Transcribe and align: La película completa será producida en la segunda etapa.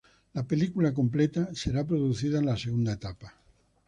La 0.33 0.41
película 0.41 0.95
completa 0.95 1.53
será 1.53 1.85
producida 1.85 2.39
en 2.39 2.47
la 2.47 2.57
segunda 2.57 2.93
etapa. 2.93 3.35